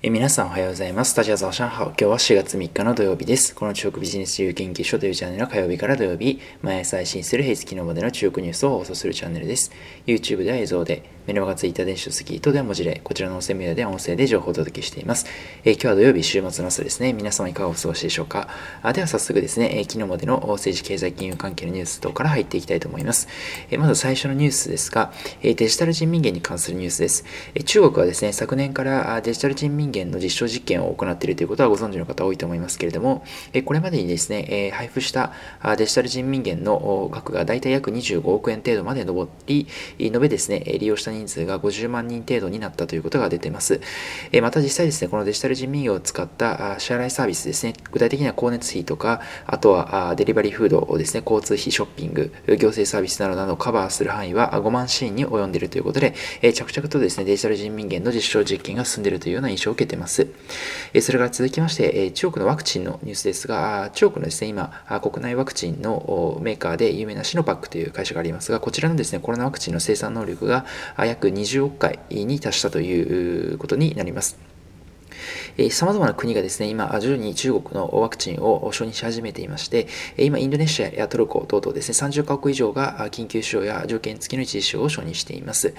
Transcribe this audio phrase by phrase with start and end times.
[0.00, 1.10] え皆さんおはようございます。
[1.10, 1.86] スタジアザーシャンハオ。
[1.86, 3.52] 今日は4月3日の土曜日です。
[3.52, 9.72] この中国ビジネス自由研究所というチャンネルは火曜日から土曜日、毎朝配信する平日昨日までの中国ニュースを放送するチャンネルです。
[10.06, 15.26] YouTube では映像で、メルマガツイッター電子書籍とでは文字で、こちらの音声メディアで音声で情報をお届けしています。
[15.62, 17.12] えー、今日は土曜日、週末の朝ですね。
[17.12, 18.48] 皆様いかがお過ごしでしょうか？
[18.80, 23.28] あでは早速ですね、えー、昨日までの政治経済金融関係のニュース等から入っていきたいと思います。
[23.68, 25.12] えー、まず最初のニュースですが、
[25.42, 27.26] えデジタル人民元に関するニュースです。
[27.54, 33.22] え中国はですね、昨年からデジタル人民元の実証実験を行っているということはご存知の方多いと思いますけれども、
[33.52, 35.34] えこれまでにですね、え配布した
[35.76, 39.66] デジタル人民元の額が大体約25億円程度まで上り、
[39.98, 43.80] 延べですね、利用した人人数が50万人程度になったということが出てます。
[44.32, 60.28] えまた実際ですね、このデジタル人民元を使った支払いサービスですね、具体的には光熱費とか、あとはデリバリーフードをですね、交通費、ショッピング、行政サービスなどなどをカバーする範囲は5万シーンに及んでいるということで、え着々とですね、デジタル人民元の実証実験が進んでいるというような印象を受けています。
[60.92, 70.64] えそれから続きまして、え中国のワクチンのニュースですが、中国のですね、今、国内ワクチンのメーカーで有名なシノパックという会社がありますが、こちらのですね、コロナワクチンの生産能力が
[71.08, 74.38] 約20億回に達したということになります。
[75.70, 85.74] さまざまな国がですね、今、徐々に中国のワクチンを承認し始めていまして、今、インドネシアやトルコ等々ですね、30カ国以上が緊急使用や条件付きの一時使用を承認しています。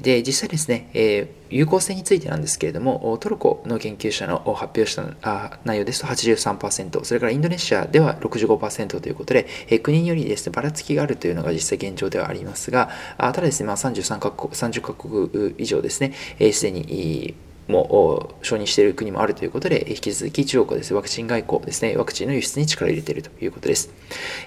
[0.00, 16.12] で、実際ですね、えー、有効性についてなんですけれども、トルコの研究者の発表したあ内容ですと83%、それからインドネシアでは65%ということで、えー、国によりですね、ばらつきがあるというのが実際現状ではありますが、あただですね、まあ、33カ国、30カ国以上ですね、
[16.52, 17.34] す、えー、で、に
[17.68, 23.90] も承認している国もあるということで、引き続き中国はです、ね、ワクチン外交ですね、ワクチンの輸出に力を入れているということです。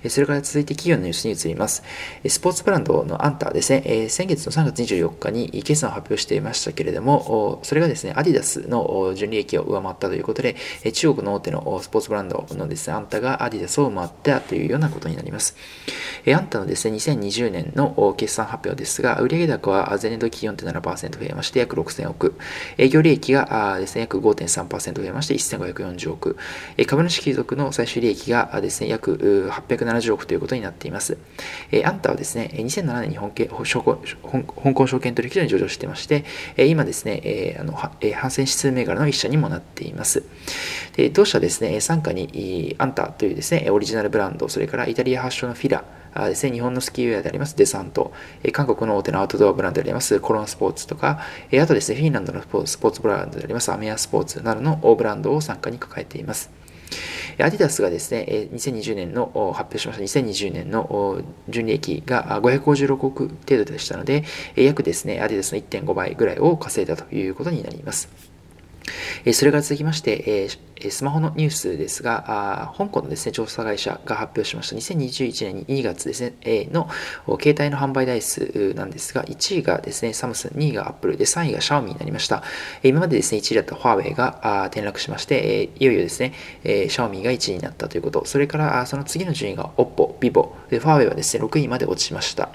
[0.08, 1.84] それから続いて企業のニュースに移ります。
[2.28, 10.56] スポーツブランドのアンターですね、先月の3月24日に決算を発表していましたけれども、それがですね、アディダスの純利益を上回ったということで、
[10.94, 15.56] 中国の大手のスポーツブランドのですね、アンタがアディダスを回ったというようなことになります。
[16.28, 22.36] アンタのですね、2020年の決算発表ですが、売上高は前年度期4.7%増えまして約6000億。
[22.78, 26.38] 営業利利益がですね、約5.3%増えまして1540億。
[26.88, 29.18] 株主貴族の最終利益がですね、約
[29.52, 31.18] 870億ということになっています。
[31.84, 33.46] アンタはですね、2007年に本香
[34.74, 36.26] 港証券取引所に上場してまして、
[36.58, 37.92] 今ですね、あの反
[38.32, 40.24] 戦指数銘柄の一社にもなっています。
[40.96, 45.84] で同社ですね、傘下にアンタというですね、オリジナルブランド、それからイタリア発祥のフィラ、
[46.16, 48.12] ですね、日本のスキーウェアでありますデサント、
[48.52, 51.20] 韓国の大手のアウトドアブランドでありますコロンスポーツとか、
[51.52, 56.52] あとですね、フィンランドのスポーツブランドでありますアメアスポーツなどの大ブランドを参加に抱えています。
[57.42, 64.26] アディダスがですね、2020年の発表しました2020年の純利益が556億程度でしたので、
[64.56, 68.29] 約ですね、アディダスの1.5倍ぐらいを稼いだということになります。
[69.26, 70.50] えそれから続きまして、
[70.82, 72.24] えスマホのニュースですが、
[72.70, 76.90] あ香港のですね、調査会社が発表しました2021年2月ですね、えの
[77.42, 82.44] 携帯の販売台数なんですが、1位がですね、サムスン、2位がアップルで、3位がシャオミになりました。
[82.84, 92.50] 今までですね、1位だったファーウェイが転落しまして、いよいよですね、シャオミが1位になったということ、それからその次の順位が Oppo、Vivo、でファーウェイはですね、6位まで落ちました。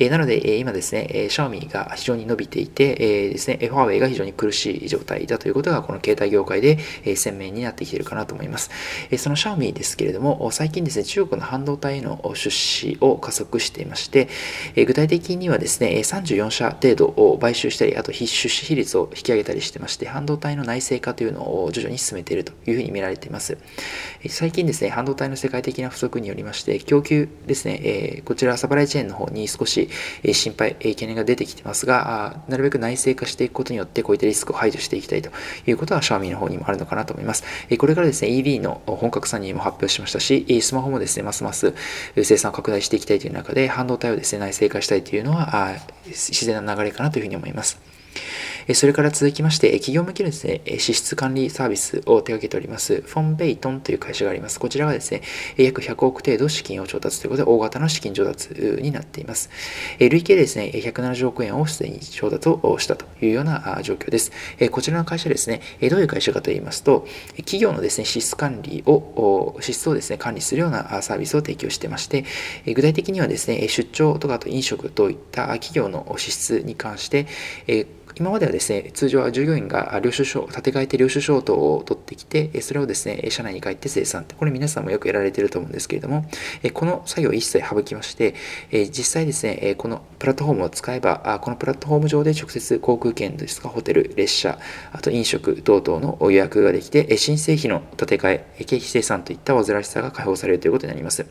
[0.00, 2.94] なので、今ですね、シャオミが非常に伸びていて、
[3.28, 8.70] ですね、ファーウェイが非常に苦しい状態だということが、この携帯業界でえ鮮明になってきてるかなと思います。
[9.10, 14.28] えそのシャオミですけれども、最近ですね、中国の半導体への出資を加速していまして、
[14.76, 23.58] え具体的にはですね、34社程度を買収したり、あと出資比率を引き上げたりしてまして、半導体の内製化というのを徐々に進めているというふうに見られています。
[24.28, 29.88] 最近ですね、半導体の世界的な不足によりまして、供給ですね、えこちらサプライチェーンの方に少し
[30.32, 35.30] 心配、懸念が出てきてますが、なるべく内製化していくことによって、こういったリスクを排除していきたいと
[35.66, 37.44] いうことは、シャオミの方にもあるのかなと思います。
[37.78, 41.74] これからですね、EV の本格参入も発表しましたし、スマホもですね、ますます
[42.22, 45.76] 生産を拡大していきたいという中で、半導体をですね、内製化したいというのは、
[46.06, 47.97] 自然な流れかなというふうに思います。
[48.74, 54.60] それから続きまして、企業向けのですね、支出管理サービスを手掛けております、フォンベイトンという会社があります。
[54.60, 55.22] こちらはですね、
[55.56, 58.50] 約100億程度資金を調達ということで、大型の資金調達
[58.82, 59.48] になっています。
[59.98, 64.32] 累計でですね、170億円をすでに調達をしたというような状況です。
[64.70, 67.06] こちらの会社ですね、どういう会社かと言いますと、
[67.38, 72.24] 企業のですね、支出管理を、支出をですね、管理するようなサービスを提供してまして、
[72.66, 77.26] 具体的にはですね、出張とかあと飲食といった企業の支出に関して、
[78.14, 84.34] 今まではですね、ですね通常は従業員が領収書、立て替えて領収書等を取ってきて、それをですね、社内に帰って生産って。
[84.34, 86.28] これ皆さんもよくやられてると思うんですけれども、
[86.74, 88.34] この作業を一切省きまして、
[88.72, 94.58] 実際ですね、このプラットフォームを使えば、このプラットフォーム上で直接航空券ですとか、ホテル、列車、
[94.92, 101.24] あと飲食等々の予約ができて、新製費の立て替え、経費生産といった煩わしさが解放されるということになります。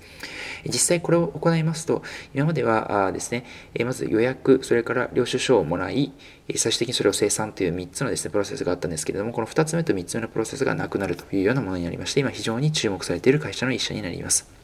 [0.66, 3.46] 実際これを行いますと、今まではですね、
[3.86, 6.12] まず予約、それから領収書をもらい、
[6.56, 14.57] 最終的にそれを生産という3つのですね、プロセスがあったんですけれども、この2つ目と3つ目のプロセスがなくなるというようなものになりまして、今非常に注目されている会社の一社になります。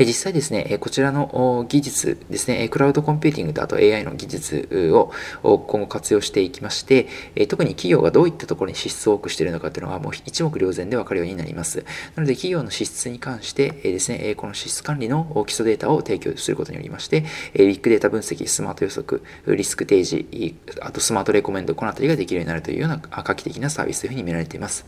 [0.00, 5.12] 実際ですね、こちらの技術ですね、クラウドコンピューティングとあと AI の技術を
[5.42, 7.08] 今後活用していきまして、
[7.48, 11.84] 特に企業がどういったところに支出を多くしているのかというのがもう一目瞭然で分かるようになります。
[12.14, 17.24] なので企業の支出に関してですね、この支出管理の基礎データを提供することによりまして、
[17.54, 20.24] ビッグデータ分析、スマート予測、リスク提示、
[20.80, 24.86] あとスマートレコメンド、このあたりができるようになるというような画期的なサービスというふうに見られています。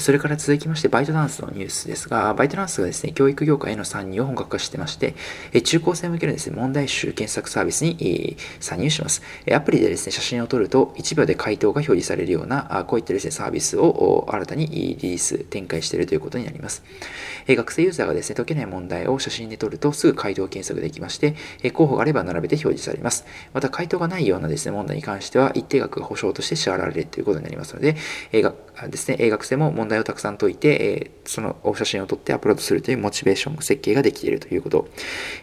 [0.00, 5.14] それから続きまして、バイトダンスのニュースですが、バイトダンスがですね、教育業界への参入を本格化してまして、
[5.62, 9.22] 中高生向けのですね、問題集検索サービスに参入します。
[9.52, 16.82] アプリでですね、写真を撮ると1秒で回答が表示されるような、こういったですね、サービスを新たにリリース、展開しているということになります。
[17.48, 21.34] 学生ユーザーがですね、解けない問題を写真で撮るとすぐ回答検索できまして、
[21.72, 23.24] 候補があれば並べて表示されます。
[23.54, 27.96] また、回答がないようなですね、問題に関しては、一定額が保証として支払われるということになりますので、
[28.32, 34.88] ですね、学生も問題をたくさん解いて、えそのお写真を撮ってアップロードするというモチベーション設計ができているということ。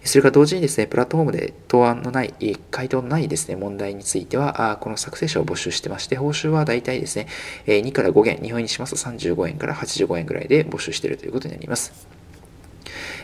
[0.04, 2.34] それから同時にですね、プラットフォームで答案のない、
[2.72, 7.28] 回答のないですね、問題については、あこの作成者を募集してまして、報酬は大体ですね、
[7.66, 12.25] え2から5元、日本円にしますと35円から85円ぐらいで募集しているということになります。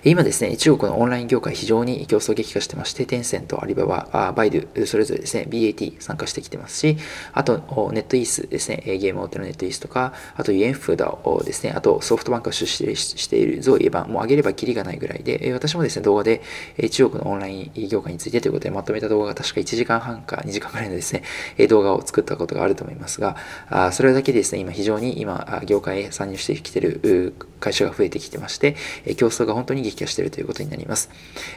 [0.03, 6.97] 今ですね、中国のオンライン業界非常に競争激化してまして、テンセント、アリババ、バイドゥ、それぞれですね、BAT 参加してきてますし、
[7.33, 7.59] あと、
[7.93, 16.41] ネットイースですね、ゲーム大手のネットイースとか、あと、ユエンフーダをですね、あと、ソフトバンクが出資しているゾウイエバン、もう上げればキリがないぐらいで、私もですね、動画で
[16.89, 21.21] 中国のオンライン業界についてということでまとめた動画が確か1時間半か2時間ぐらいのですね、
[21.67, 23.37] 動画を作ったことがあると思いますが、
[23.91, 28.75] それだけですね、今非常に今、業界へ参入してきてる会社が増えてきてまして、
[29.15, 31.09] 競争が本当に激化しているということになります。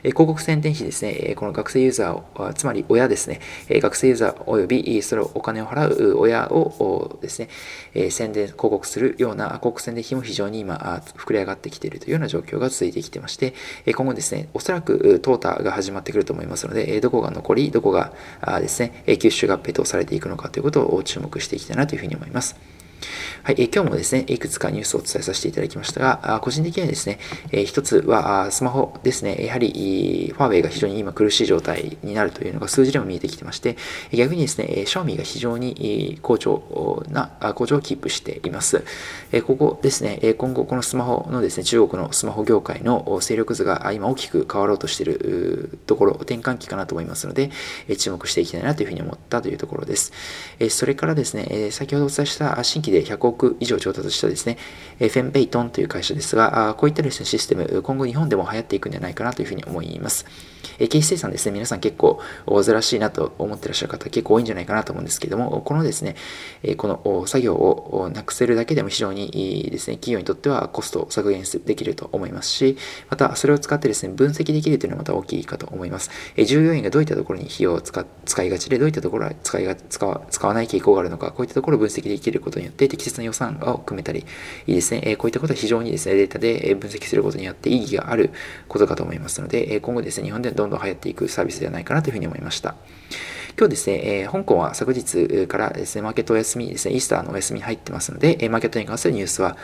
[0.02, 7.48] え広告宣伝費ですね、この学生ユーザーを、つまり親ですね、学生ユーザー及びそれをお金を払う親をですね、
[8.10, 13.54] 宣伝、広告するような広告宣伝費も非常に今、膨れ上がってきているというような状況が続いてきてまして、
[13.86, 18.12] 今後ですね、おそらく淘汰が始まってくると思いますので、どこが残り、どこが
[18.60, 22.56] ですね、吸収合併とされていくのかということを注目していきたいなというふうに思います。
[23.44, 27.18] はい、え今日もですね、いくつかニュースをお伝えさせていただきましたが、あ個人的にはですね、
[27.52, 33.76] え一つはスマホですね、やはりファーウェイが非常に今苦しい状態になるというのが数字でも見えてきてまして、
[34.12, 38.82] 逆にですね、シャオミが非常に好調な、好調をキープしています。
[39.46, 47.50] ここですね、今後このスマホのですね、中国のスマホ業界の勢力図が今大きく変わろうとしているところ、転換期かなと思いますので、
[47.98, 50.12] 注目していきたいなというふうに思ったというところです。
[50.70, 54.56] それからですね、先ほどお伝えした新規で100億億以上調達したですね、
[54.98, 60.26] フェンベイトンという会社ですが、こういったですね、システム、今後日本でも流行っていくんじゃないかなというふうに思います。
[60.78, 66.16] 経費生産ですね、皆さん結構煩わしいなと思ってらっしゃる方結構多いんじゃないかなと思うんですけども、このですね、
[66.76, 72.76] この作業をなくせるだけでも非常にいいですね、企業にとってはコストを削減できると思いますし、
[73.10, 76.10] またそれを使ってですね、分析できるというのはまた大きいかと思います。
[76.44, 78.04] 従業員がどういったところに費用を使
[78.42, 84.26] いがちで、どういったところは使いが使わ使わない傾向があるのか、こういったところを分析できることによって適切な予算を組めたり、
[84.66, 88.30] いいですね、こういったことは非常にですね、データで分析することによって意義がある
[88.68, 92.74] ことかと思いますので、今後ですね、日本でどんどん流行っていくサービスではないかなというふうに思いました。
[93.56, 99.56] 今日ですね、えー、香港は昨日からですね、マーケットお休みですね、イースターのお休み入ってますので、えマーケットに関するニュースは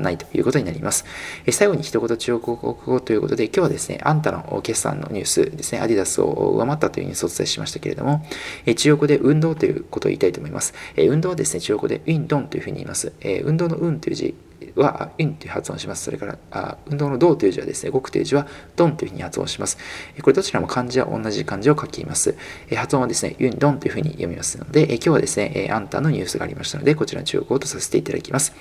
[0.00, 1.04] ないということになります。
[1.44, 8.24] え最後に一言中国語ということで、今日はですね、あんたの決算のニュースですね、アディダスを上回ったというニュースをお伝えしましたけれども、
[8.64, 10.72] え中国で運動ということを言いたいと思います。
[10.96, 13.12] え運動はですね、中国でウィンドンというふうに言います。
[13.20, 14.34] え運動の運という字
[14.74, 16.04] は、インという発音します。
[16.04, 19.78] それから、あ運動の動という字はですね、動くという字は、ドンというふうに発音します。
[20.22, 22.36] これどちらも漢字は同じ漢字を書きます。
[22.74, 28.52] 発音はですね、ユンドンというふうに読みますので、今日はですね、アンタのニュースがありましたので、こちらの中国語とさせていただきます。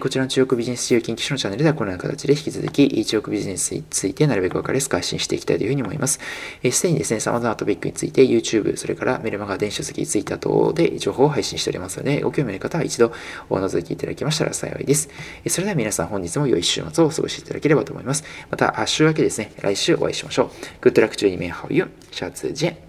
[0.00, 6.20] こちらの中国ビジネス自由研究所のチャンネルでは、このような形で引き続き、中国ビジネスについてなるべく分かりやすく配信していきたいというふうに思います。
[6.70, 13.12] すでにですね、様々なトピックについて YouTube、それからメルマガ、電子書籍、Twitter 等で情報を配信しておりますので、ご興味のある方は一度
[13.50, 15.08] お覗きいただけましたら幸いです。
[15.48, 18.24] それでは皆さん本日も良い週末をお過ごしいただければと思います。
[18.50, 20.50] また、週明けですね、来週お会いしましょ
[20.82, 20.88] う。
[20.88, 22.85] Good luck to you, シャツジェン。